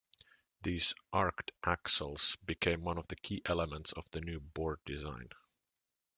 These 0.63 0.95
"arced 1.13 1.51
axles" 1.63 2.35
became 2.47 2.81
one 2.83 2.97
of 2.97 3.07
the 3.07 3.15
key 3.15 3.43
elements 3.45 3.93
of 3.93 4.09
the 4.09 4.21
new 4.21 4.39
board 4.39 4.79
design. 4.83 5.29